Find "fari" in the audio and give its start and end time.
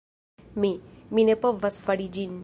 1.87-2.09